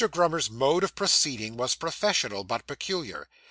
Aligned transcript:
Grummer's 0.09 0.49
mode 0.49 0.83
of 0.83 0.95
proceeding 0.95 1.57
was 1.57 1.75
professional, 1.75 2.43
but 2.43 2.65
peculiar. 2.65 3.27